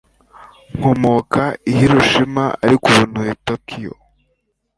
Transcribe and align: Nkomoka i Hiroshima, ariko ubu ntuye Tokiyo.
Nkomoka 0.77 1.43
i 1.71 1.73
Hiroshima, 1.77 2.45
ariko 2.65 2.85
ubu 2.91 3.03
ntuye 3.11 3.33
Tokiyo. 3.45 3.93